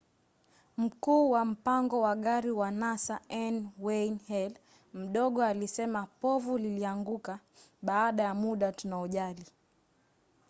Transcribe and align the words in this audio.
mkuu 0.77 1.29
wa 1.31 1.45
mpango 1.45 2.01
wa 2.01 2.15
gari 2.15 2.51
wa 2.61 2.69
nasa 2.71 3.15
n. 3.29 3.69
wayne 3.79 4.19
halle 4.27 4.59
mdogo 4.93 5.43
alisema 5.43 6.05
povu 6.21 6.57
lilianguka 6.57 7.39
baada 7.81 8.23
ya 8.23 8.33
muda 8.33 8.71
tunaojali. 8.71 9.45